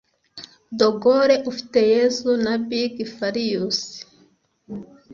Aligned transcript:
De 0.77 0.87
Gaulle 1.03 1.35
Ufiteyezu 1.49 2.31
na 2.45 2.53
Big 2.69 2.95
Farious 3.15 3.79